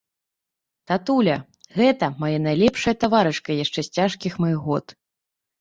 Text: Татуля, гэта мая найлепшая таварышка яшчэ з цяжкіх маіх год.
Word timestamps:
Татуля, 0.91 1.35
гэта 1.77 2.09
мая 2.23 2.39
найлепшая 2.47 2.95
таварышка 3.05 3.59
яшчэ 3.63 3.79
з 3.89 3.95
цяжкіх 3.99 4.33
маіх 4.47 4.59
год. 4.71 4.85